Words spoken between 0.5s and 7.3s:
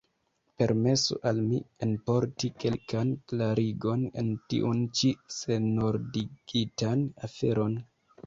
Permesu al mi enporti kelkan klarigon en tiun ĉi senordigitan